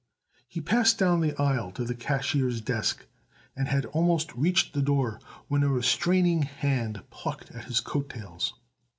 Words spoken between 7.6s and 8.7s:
his coat tails.